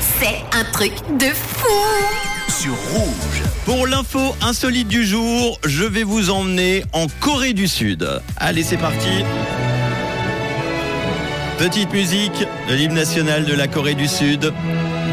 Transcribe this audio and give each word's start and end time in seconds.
C'est 0.00 0.44
un 0.52 0.62
truc 0.72 0.92
de 1.18 1.26
fou 1.26 1.66
sur 2.48 2.72
rouge. 2.92 3.42
Pour 3.64 3.88
l'info 3.88 4.20
insolite 4.42 4.86
du 4.86 5.04
jour, 5.04 5.58
je 5.66 5.82
vais 5.82 6.04
vous 6.04 6.30
emmener 6.30 6.84
en 6.92 7.08
Corée 7.18 7.52
du 7.52 7.66
Sud. 7.66 8.08
Allez, 8.36 8.62
c'est 8.62 8.76
parti. 8.76 9.24
Petite 11.58 11.92
musique 11.92 12.46
de 12.68 12.74
l'hymne 12.74 12.94
national 12.94 13.44
de 13.44 13.54
la 13.54 13.66
Corée 13.66 13.96
du 13.96 14.06
Sud. 14.06 14.52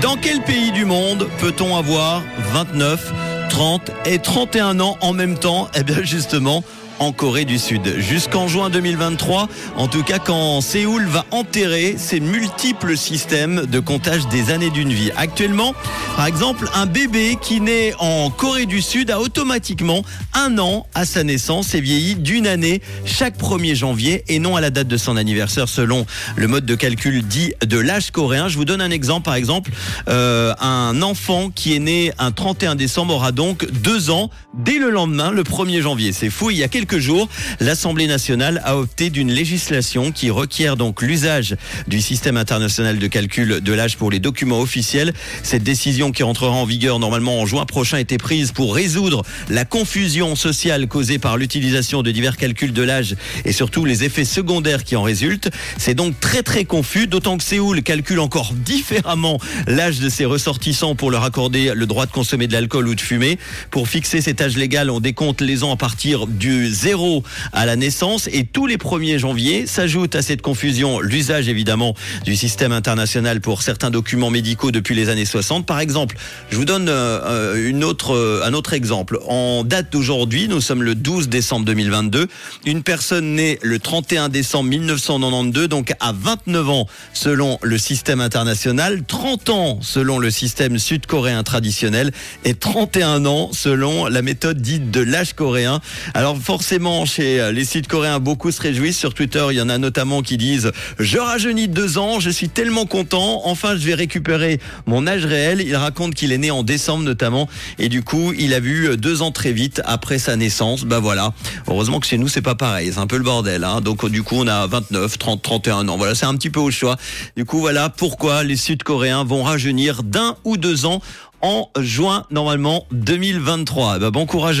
Dans 0.00 0.16
quel 0.16 0.40
pays 0.40 0.72
du 0.72 0.86
monde 0.86 1.28
peut-on 1.38 1.76
avoir 1.76 2.22
29, 2.54 3.12
30 3.50 3.90
et 4.06 4.18
31 4.18 4.80
ans 4.80 4.96
en 5.02 5.12
même 5.12 5.38
temps? 5.38 5.68
Eh 5.74 5.82
bien 5.82 6.02
justement, 6.02 6.64
en 7.02 7.10
Corée 7.10 7.44
du 7.44 7.58
Sud. 7.58 7.96
Jusqu'en 7.98 8.46
juin 8.46 8.70
2023, 8.70 9.48
en 9.76 9.88
tout 9.88 10.04
cas 10.04 10.20
quand 10.20 10.60
Séoul 10.60 11.04
va 11.06 11.26
enterrer 11.32 11.96
ses 11.98 12.20
multiples 12.20 12.96
systèmes 12.96 13.66
de 13.66 13.80
comptage 13.80 14.28
des 14.28 14.52
années 14.52 14.70
d'une 14.70 14.92
vie. 14.92 15.10
Actuellement, 15.16 15.74
par 16.14 16.26
exemple, 16.26 16.68
un 16.74 16.86
bébé 16.86 17.38
qui 17.42 17.60
naît 17.60 17.92
en 17.98 18.30
Corée 18.30 18.66
du 18.66 18.80
Sud 18.80 19.10
a 19.10 19.18
automatiquement 19.18 20.04
un 20.32 20.58
an 20.58 20.86
à 20.94 21.04
sa 21.04 21.24
naissance 21.24 21.74
et 21.74 21.80
vieillit 21.80 22.14
d'une 22.14 22.46
année 22.46 22.80
chaque 23.04 23.36
1er 23.36 23.74
janvier 23.74 24.22
et 24.28 24.38
non 24.38 24.54
à 24.54 24.60
la 24.60 24.70
date 24.70 24.86
de 24.86 24.96
son 24.96 25.16
anniversaire 25.16 25.68
selon 25.68 26.06
le 26.36 26.46
mode 26.46 26.66
de 26.66 26.74
calcul 26.76 27.26
dit 27.26 27.52
de 27.66 27.78
l'âge 27.78 28.12
coréen. 28.12 28.46
Je 28.46 28.56
vous 28.56 28.64
donne 28.64 28.80
un 28.80 28.92
exemple. 28.92 29.24
Par 29.24 29.34
exemple, 29.34 29.72
euh, 30.08 30.54
un 30.60 31.02
enfant 31.02 31.50
qui 31.50 31.74
est 31.74 31.80
né 31.80 32.12
un 32.20 32.30
31 32.30 32.76
décembre 32.76 33.14
aura 33.14 33.32
donc 33.32 33.68
deux 33.72 34.10
ans 34.10 34.30
dès 34.54 34.78
le 34.78 34.90
lendemain, 34.90 35.32
le 35.32 35.42
1er 35.42 35.80
janvier. 35.80 36.12
C'est 36.12 36.30
fou. 36.30 36.50
Il 36.50 36.58
y 36.58 36.62
a 36.62 36.68
quelques 36.68 36.91
jours, 36.98 37.28
l'Assemblée 37.60 38.06
nationale 38.06 38.60
a 38.64 38.76
opté 38.76 39.10
d'une 39.10 39.30
législation 39.30 40.12
qui 40.12 40.30
requiert 40.30 40.76
donc 40.76 41.02
l'usage 41.02 41.56
du 41.86 42.00
système 42.00 42.36
international 42.36 42.98
de 42.98 43.06
calcul 43.06 43.60
de 43.60 43.72
l'âge 43.72 43.96
pour 43.96 44.10
les 44.10 44.18
documents 44.18 44.60
officiels. 44.60 45.12
Cette 45.42 45.62
décision 45.62 46.12
qui 46.12 46.22
rentrera 46.22 46.52
en 46.52 46.64
vigueur 46.64 46.98
normalement 46.98 47.40
en 47.40 47.46
juin 47.46 47.66
prochain 47.66 47.98
était 47.98 48.18
prise 48.18 48.52
pour 48.52 48.74
résoudre 48.74 49.22
la 49.48 49.64
confusion 49.64 50.36
sociale 50.36 50.88
causée 50.88 51.18
par 51.18 51.36
l'utilisation 51.36 52.02
de 52.02 52.10
divers 52.10 52.36
calculs 52.36 52.72
de 52.72 52.82
l'âge 52.82 53.16
et 53.44 53.52
surtout 53.52 53.84
les 53.84 54.04
effets 54.04 54.24
secondaires 54.24 54.84
qui 54.84 54.96
en 54.96 55.02
résultent. 55.02 55.50
C'est 55.78 55.94
donc 55.94 56.18
très 56.20 56.42
très 56.42 56.64
confus, 56.64 57.06
d'autant 57.06 57.36
que 57.38 57.44
Séoul 57.44 57.82
calcule 57.82 58.20
encore 58.20 58.52
différemment 58.54 59.38
l'âge 59.66 60.00
de 60.00 60.08
ses 60.08 60.24
ressortissants 60.24 60.94
pour 60.94 61.10
leur 61.10 61.24
accorder 61.24 61.72
le 61.74 61.86
droit 61.86 62.06
de 62.06 62.12
consommer 62.12 62.46
de 62.46 62.52
l'alcool 62.52 62.88
ou 62.88 62.94
de 62.94 63.00
fumer. 63.00 63.38
Pour 63.70 63.88
fixer 63.88 64.20
cet 64.20 64.40
âge 64.40 64.56
légal, 64.56 64.90
on 64.90 65.00
décompte 65.00 65.40
les 65.40 65.64
ans 65.64 65.72
à 65.72 65.76
partir 65.76 66.26
du 66.26 66.71
zéro 66.72 67.22
à 67.52 67.66
la 67.66 67.76
naissance 67.76 68.28
et 68.32 68.44
tous 68.44 68.66
les 68.66 68.76
1er 68.76 69.18
janvier 69.18 69.66
s'ajoute 69.66 70.14
à 70.14 70.22
cette 70.22 70.42
confusion 70.42 71.00
l'usage 71.00 71.48
évidemment 71.48 71.94
du 72.24 72.36
système 72.36 72.72
international 72.72 73.40
pour 73.40 73.62
certains 73.62 73.90
documents 73.90 74.30
médicaux 74.30 74.70
depuis 74.70 74.94
les 74.94 75.08
années 75.08 75.24
60. 75.24 75.66
Par 75.66 75.80
exemple, 75.80 76.16
je 76.50 76.56
vous 76.56 76.64
donne 76.64 76.88
euh, 76.88 77.68
une 77.68 77.84
autre, 77.84 78.14
euh, 78.14 78.42
un 78.44 78.54
autre 78.54 78.72
exemple. 78.72 79.18
En 79.28 79.64
date 79.64 79.92
d'aujourd'hui, 79.92 80.48
nous 80.48 80.60
sommes 80.60 80.82
le 80.82 80.94
12 80.94 81.28
décembre 81.28 81.66
2022. 81.66 82.28
Une 82.66 82.82
personne 82.82 83.34
née 83.34 83.58
le 83.62 83.78
31 83.78 84.28
décembre 84.28 84.70
1992, 84.70 85.68
donc 85.68 85.92
à 86.00 86.12
29 86.12 86.68
ans 86.70 86.86
selon 87.12 87.58
le 87.62 87.78
système 87.78 88.20
international, 88.20 89.02
30 89.06 89.50
ans 89.50 89.78
selon 89.82 90.18
le 90.18 90.30
système 90.30 90.78
sud-coréen 90.78 91.42
traditionnel 91.42 92.12
et 92.44 92.54
31 92.54 93.26
ans 93.26 93.50
selon 93.52 94.06
la 94.06 94.22
méthode 94.22 94.60
dite 94.60 94.90
de 94.90 95.00
l'âge 95.00 95.34
coréen. 95.34 95.80
Alors 96.14 96.36
chez 96.62 97.40
euh, 97.40 97.52
les 97.52 97.64
sites 97.64 97.88
coréens, 97.88 98.20
beaucoup 98.20 98.50
se 98.50 98.60
réjouissent. 98.60 98.98
Sur 98.98 99.14
Twitter, 99.14 99.44
il 99.50 99.56
y 99.56 99.60
en 99.60 99.68
a 99.68 99.78
notamment 99.78 100.22
qui 100.22 100.36
disent 100.36 100.70
Je 100.98 101.18
rajeunis 101.18 101.68
deux 101.68 101.98
ans, 101.98 102.20
je 102.20 102.30
suis 102.30 102.48
tellement 102.48 102.86
content. 102.86 103.42
Enfin, 103.44 103.76
je 103.76 103.84
vais 103.84 103.94
récupérer 103.94 104.60
mon 104.86 105.06
âge 105.06 105.24
réel. 105.24 105.60
Il 105.60 105.74
raconte 105.74 106.14
qu'il 106.14 106.32
est 106.32 106.38
né 106.38 106.50
en 106.50 106.62
décembre 106.62 107.04
notamment. 107.04 107.48
Et 107.78 107.88
du 107.88 108.02
coup, 108.02 108.32
il 108.38 108.54
a 108.54 108.60
vu 108.60 108.88
euh, 108.88 108.96
deux 108.96 109.22
ans 109.22 109.32
très 109.32 109.52
vite 109.52 109.82
après 109.84 110.18
sa 110.18 110.36
naissance. 110.36 110.84
Bah 110.84 111.00
voilà. 111.00 111.32
Heureusement 111.66 112.00
que 112.00 112.06
chez 112.06 112.18
nous, 112.18 112.28
c'est 112.28 112.42
pas 112.42 112.54
pareil. 112.54 112.90
C'est 112.92 113.00
un 113.00 113.06
peu 113.06 113.16
le 113.16 113.24
bordel. 113.24 113.64
Hein. 113.64 113.80
Donc, 113.80 114.08
du 114.08 114.22
coup, 114.22 114.36
on 114.38 114.46
a 114.46 114.66
29, 114.66 115.18
30, 115.18 115.42
31 115.42 115.88
ans. 115.88 115.96
Voilà, 115.96 116.14
c'est 116.14 116.26
un 116.26 116.34
petit 116.34 116.50
peu 116.50 116.60
au 116.60 116.70
choix. 116.70 116.96
Du 117.36 117.44
coup, 117.44 117.58
voilà 117.58 117.88
pourquoi 117.88 118.44
les 118.44 118.56
Sud-Coréens 118.56 119.24
vont 119.24 119.42
rajeunir 119.42 120.02
d'un 120.02 120.36
ou 120.44 120.56
deux 120.56 120.86
ans 120.86 121.00
en 121.42 121.68
juin, 121.80 122.24
normalement, 122.30 122.86
2023. 122.92 123.98
Bah, 123.98 124.10
bon 124.10 124.26
courage 124.26 124.60